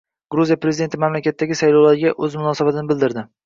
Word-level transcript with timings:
Gruziya 0.35 0.57
prezidenti 0.63 1.01
mamlakatdagi 1.03 1.59
saylovlarga 1.61 2.17
o‘z 2.25 2.41
munosabatini 2.43 2.91
bildirdi 2.95 3.31